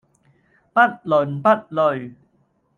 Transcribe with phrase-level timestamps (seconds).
[0.73, 2.15] 不倫不類